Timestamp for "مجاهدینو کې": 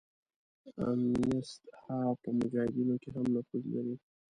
2.39-3.09